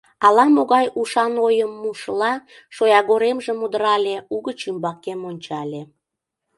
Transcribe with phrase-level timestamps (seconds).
[0.25, 2.33] Ала-могай ушан ойым мушыла,
[2.75, 5.81] шоягоремжым удырале, угыч ӱмбакем ончале.